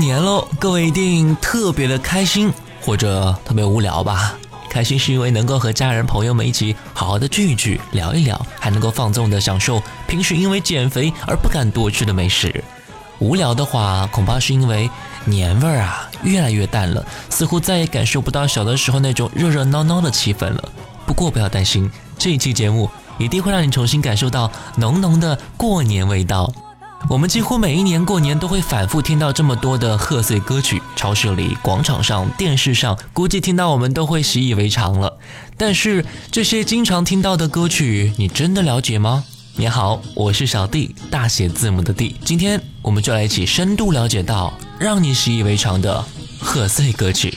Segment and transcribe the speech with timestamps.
[0.00, 2.50] 年喽，各位一定特别的开心，
[2.80, 4.34] 或者特别无聊吧？
[4.70, 12.64] 开心是因为能够和家人朋友们一起好好的聚一聚，聊一聊，还能够放纵的享受平时因为减肥而不敢多吃的美食。
[13.18, 14.88] 无聊的话，恐怕是因为
[15.26, 20.64] 年味儿啊越来越淡了，似乎再也感受不到小的时候那种热热闹闹的气氛了。
[21.04, 26.50] 不过不要担心，这一期节目一定会让你重新感受到浓浓的过年味道。
[27.08, 35.18] 我们几乎每一年过年都会反复听到这么多的贺岁歌曲，超市里、广场上、电视上，估计听到我们都会习以为常了。
[35.56, 39.24] 但是这些经常听到的歌曲，你真的了解吗？
[39.56, 42.14] 你好，我是小弟，大写字母的弟。
[42.24, 46.04] 今天我们就来一起深度了解到让你习以为常的
[46.38, 47.36] 贺岁歌曲。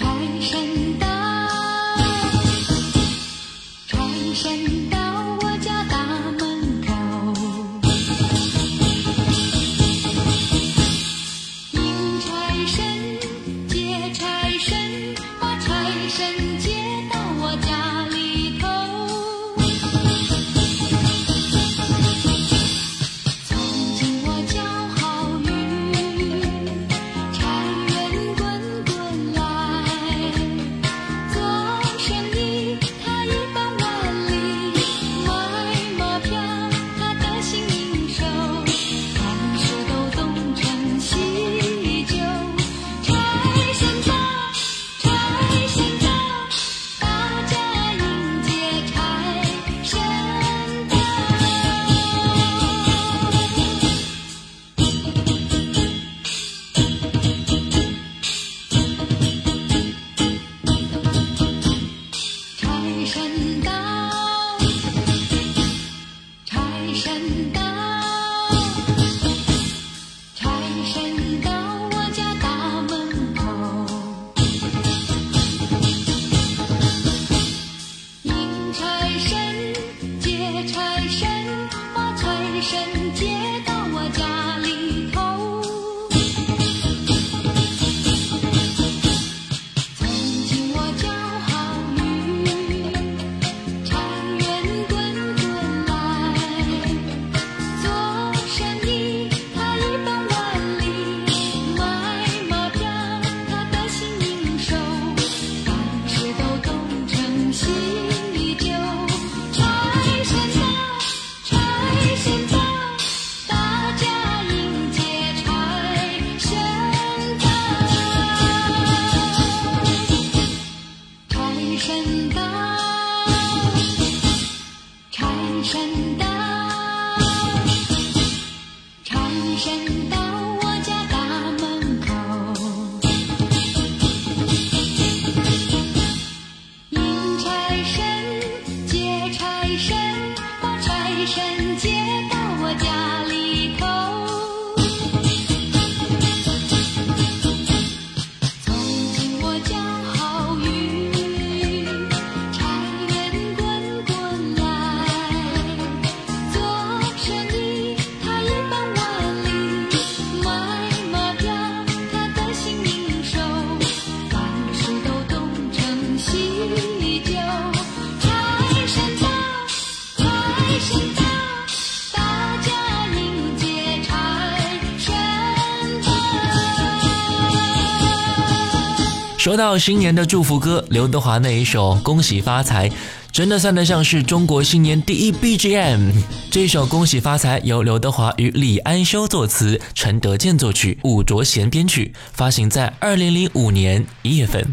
[179.44, 182.88] 说到新年的祝福歌，刘德华那一首《恭喜发财》，
[183.30, 186.14] 真的算得上是中国新年第一 BGM。
[186.50, 194.66] 这首《恭喜发财》由刘德华与李安修作词，陈德健作曲，伍卓贤编曲，发行在二零零五年一月份。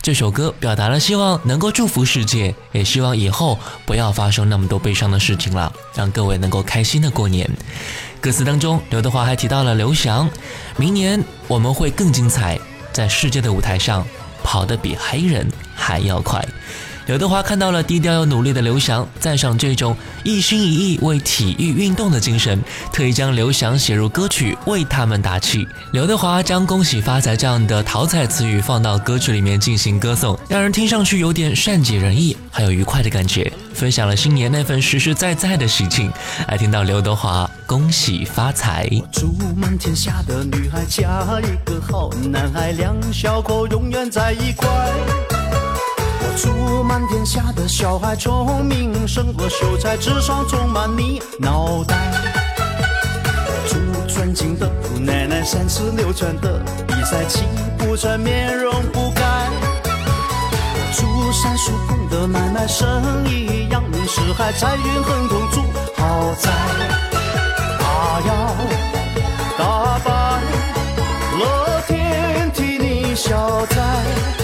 [0.00, 7.50] 这首歌表达了希望能够祝福世界，也希望以后不要发生那么多悲伤的事情了，让各位能够开心的过年。
[8.20, 10.30] 歌词当中，刘德华还提到了刘翔，
[10.76, 12.56] 明年我们会更精彩。
[12.94, 14.06] 在世界的舞台上，
[14.44, 15.44] 跑得比黑人
[15.74, 16.40] 还要快。
[17.06, 22.58] 刘德华看到了低调又努力的刘翔，赞赏这种一心一意为体育运动的精神，
[22.90, 25.68] 特意将刘翔写入歌曲，为他们打气。
[25.92, 36.10] 刘德华将“恭喜发财”这样的讨彩词语放到歌曲里面进行歌颂，让人听上去有点善解人意，还有愉快的感觉，分享了新年那份实实在在的喜庆。
[36.48, 45.33] 来听到刘德华“恭喜发财”，祝满天下的女孩嫁一个好男孩，两小口永远在一块。
[46.36, 51.96] 祝满天下的小孩聪明胜过秀才，智商充满你脑袋。
[53.68, 53.78] 祝
[54.12, 57.44] 尊敬的姑奶奶三十六转的比赛气
[57.78, 59.22] 不喘，面容不改。
[60.92, 65.60] 祝三叔公的买卖生意扬名四海，财运亨通，祝
[65.96, 66.50] 好在
[67.78, 68.56] 大摇
[69.56, 70.40] 大摆，
[71.38, 74.43] 乐天替你消灾。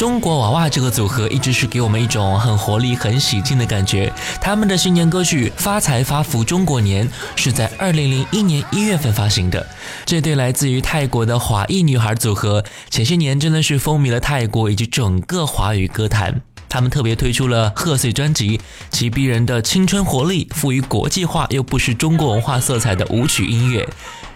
[0.00, 4.10] 中国娃娃这个组合一直是给我们一种很活力、很喜庆的感觉。
[4.40, 9.66] 他们的新年歌曲《发财发福中国年》是在二零零一年一月份发行的。
[10.06, 16.40] 这对来自于泰国的华裔女孩组合，前些年真的是风靡了泰国以及整个华语歌坛。
[16.70, 18.58] 他们特别推出了贺岁专辑，
[18.90, 23.86] 其逼人的青春活力，赋予国际化又不失中国文化色彩的舞曲音乐。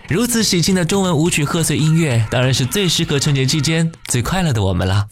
[0.09, 5.07] 如此喜庆的中文舞曲贺岁音乐，当然是最适合春节期间最快乐的我们了。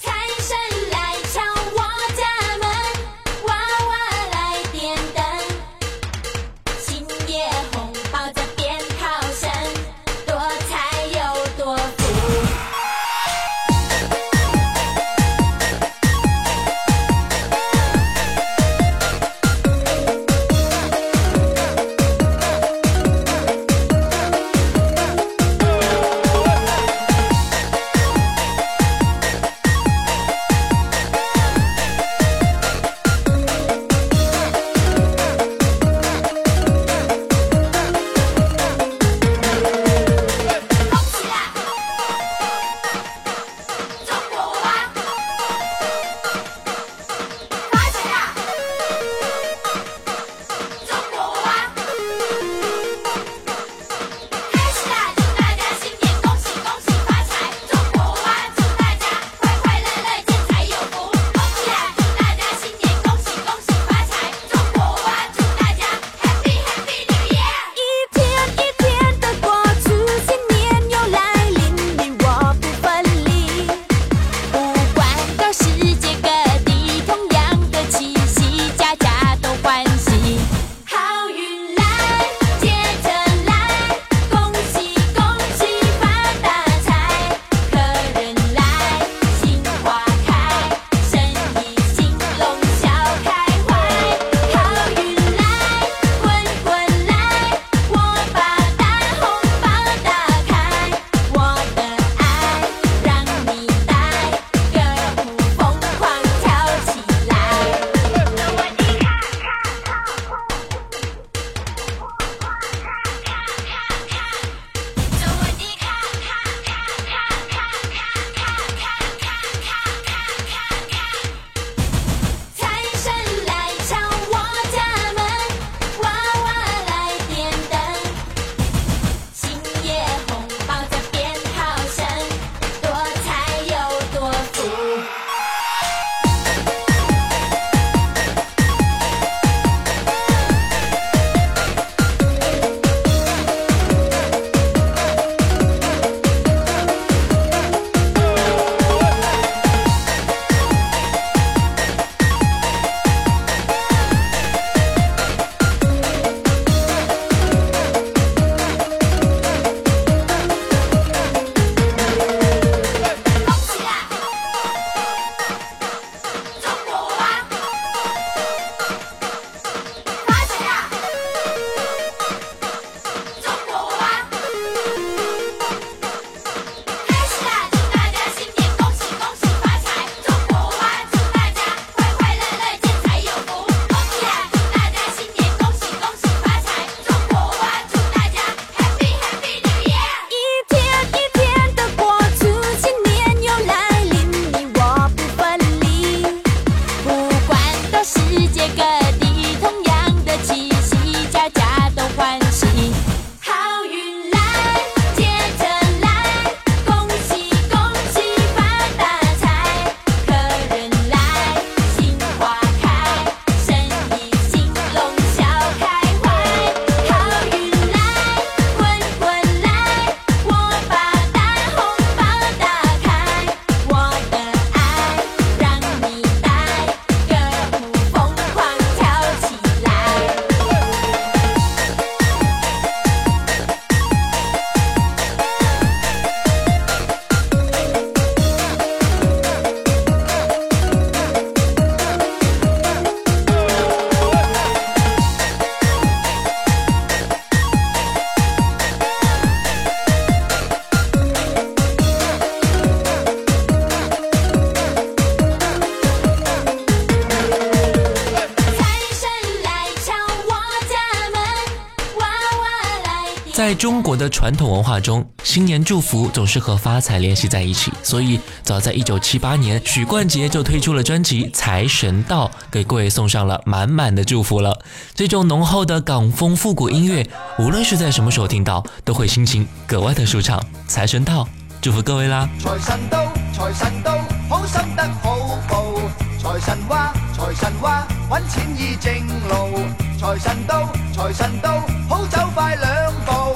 [263.73, 274.79] 在中国的传统文化中，新年祝福总是和发财联系在一起，所以早在一九七八年，许冠杰就推出了专辑《财神到》，给各位送上了满满的祝福了。
[275.15, 277.27] 这种浓厚的港风复古音乐，
[277.59, 280.63] 无论是在什么时候听到，都会心情格外的舒畅。
[280.87, 281.49] 财神到，
[281.81, 282.47] 祝福各位啦！
[282.59, 284.19] 财神到，财神到，
[284.51, 285.95] 好心得好报。
[286.39, 289.79] 财神话，财神话，揾钱易正路。
[290.21, 293.52] 财神到，财神到，好走快两步。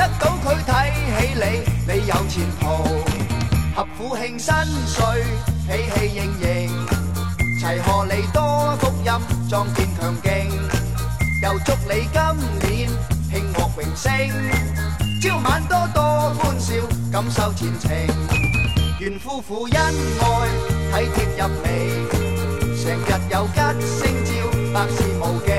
[0.00, 2.64] 得到佢睇起你，你有前途。
[3.76, 4.54] 合府庆新
[4.86, 5.04] 岁，
[5.68, 6.46] 喜气盈盈，
[7.60, 9.12] 齐贺你多福音，
[9.46, 10.30] 壮健强劲。
[11.42, 12.20] 又祝你今
[12.66, 12.88] 年
[13.30, 14.10] 庆获荣升，
[15.20, 16.02] 朝晚多多
[16.38, 16.72] 欢笑，
[17.12, 17.90] 感受前程。
[19.00, 19.76] 愿夫妇恩
[20.94, 21.68] 爱，体贴入微。
[22.82, 24.30] 成日有吉星照，
[24.72, 25.50] 百事无忌，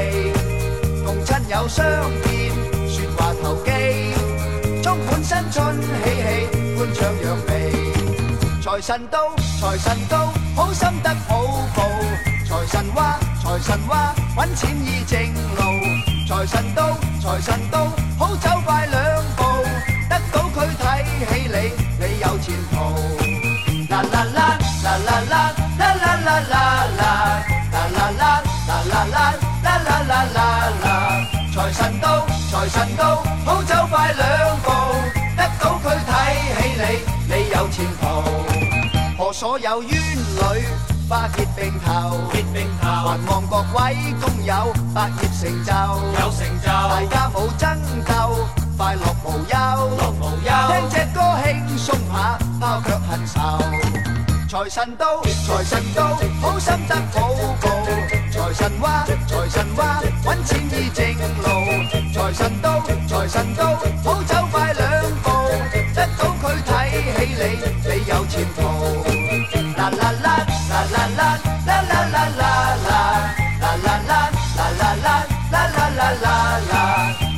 [1.06, 1.86] 共亲友相
[2.24, 2.52] 见，
[4.92, 7.72] 充满新春喜气，欢唱扬眉。
[8.62, 11.82] 财神到，财神到，好心得好报。
[12.46, 15.18] 财神话，财神话，揾钱易正
[15.56, 15.62] 路。
[16.28, 17.86] 财神到，财神到，
[18.20, 19.64] 好走快两步，
[20.10, 22.76] 得到佢睇起你，你有前途。
[23.90, 25.56] 啦啦啦，啦啦啦。
[25.80, 27.08] 啦啦啦啦啦
[27.72, 30.38] 啦啦啦啦啦啦啦啦
[30.84, 30.86] 啦！
[31.56, 33.24] 财神到，财神到，
[39.42, 40.68] 所有冤侣
[41.10, 45.74] 花结并头，结并头，还望各位工友百业成就，
[46.22, 47.76] 有成就，大家冇争
[48.06, 53.40] 斗，快乐无忧，乐无忧，听只歌轻松下，抛却恨愁。
[54.48, 57.68] 财神到，财神到，好心得好报。
[58.32, 61.04] 财神话，财神话，揾钱易正
[61.42, 61.50] 路。
[62.14, 65.32] 财神到，财神到，好走快两步，
[65.96, 67.61] 得到佢睇起你，
[71.22, 72.98] 啦啦啦啦啦啦
[73.62, 76.26] 啦啦啦啦啦啦啦啦啦
[76.72, 76.74] 啦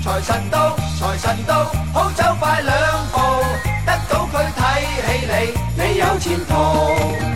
[0.02, 2.74] 财神到财神到好走快两
[3.12, 3.18] 步
[3.86, 4.62] 得到佢睇
[5.06, 7.33] 起你你有前途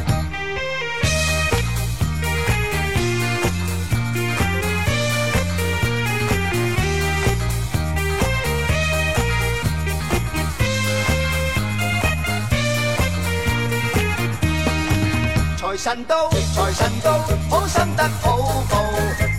[15.78, 17.20] 财神到，财神到，
[17.52, 18.36] 好心得好
[18.68, 18.84] 报。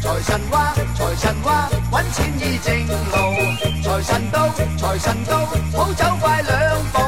[0.01, 3.83] 财神话，财神话，揾钱易正路。
[3.83, 4.49] 财神到，
[4.79, 5.47] 财神到，
[5.77, 7.01] 好走快两步，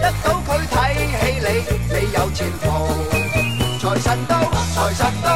[0.00, 1.48] 得到佢睇起你，
[1.94, 2.64] 你有前途。
[3.78, 4.40] 财神到，
[4.74, 5.31] 财神到，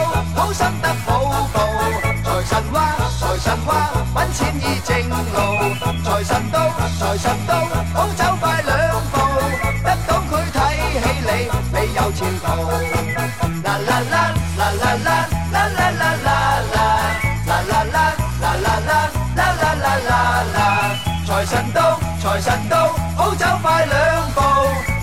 [22.46, 24.40] 神到，好走快两步，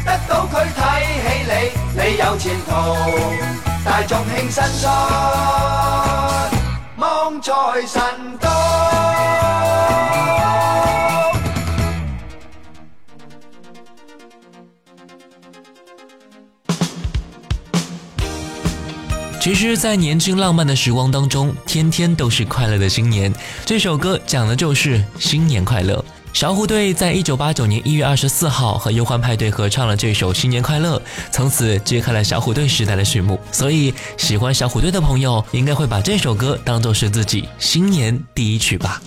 [0.05, 1.51] 得到佢睇起你，
[1.93, 2.71] 你有前途。
[3.83, 4.89] 大众庆新春，
[6.95, 7.51] 望财
[7.85, 8.01] 神
[8.39, 8.49] 到。
[19.41, 23.33] 其实，在年轻浪漫的时光当中，天天都是快乐的新年。
[23.65, 26.01] 这首歌讲的就是新年快乐。
[26.33, 30.97] 小虎队在一九八九年一月二十四号和忧欢派对合唱了这首《新年快乐》，
[31.31, 33.39] 从此揭开了小虎队时代的序幕。
[33.51, 38.99] 所以，喜欢小虎队的朋友应该会把这首歌当做是自己新年第一曲吧。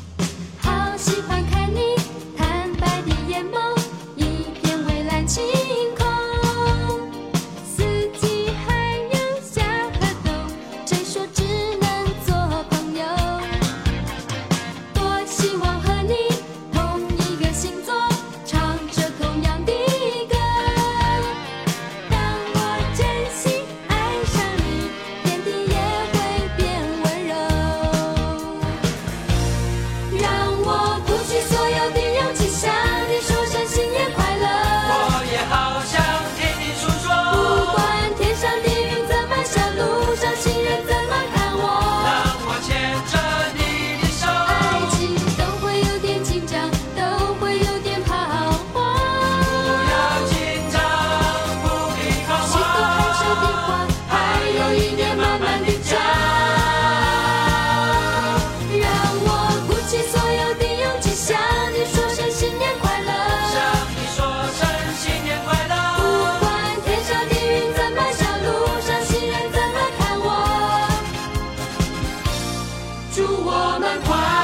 [73.16, 74.35] 祝我们快乐。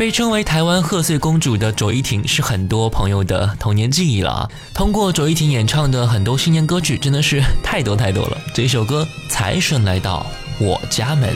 [0.00, 4.50] 被称为台湾贺岁公主的卓依婷是很多朋友的童年记忆了啊。
[4.72, 8.38] 通过卓依婷演唱的很多新年歌曲真的是太多太多了。
[8.54, 10.24] 这首歌《财神来到
[10.58, 11.28] 我家门》。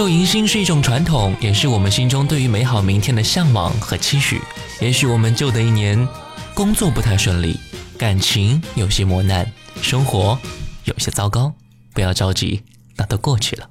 [0.00, 4.40] 旧迎新是一种传统，也是我们心中对于美好明天的向往和期许。
[4.80, 6.08] 也许我们旧的一年
[6.54, 7.60] 工作不太顺利，
[7.98, 9.46] 感情有些磨难，
[9.82, 10.38] 生活
[10.84, 11.52] 有些糟糕，
[11.92, 12.62] 不要着急，
[12.96, 13.68] 那都过去了。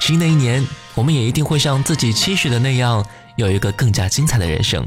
[0.00, 3.06] 新的一年，我们也一定会像自己期许的那样，
[3.36, 4.84] 有一个更加精彩的人生。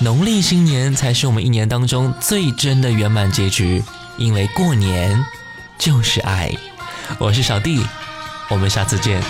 [0.00, 3.80] 农历新年才是我们一年当中最真的圆满结局，
[4.18, 5.24] 因为过年
[5.78, 6.50] 就是爱。
[7.16, 7.80] 我是小弟，
[8.50, 9.22] 我们下次见。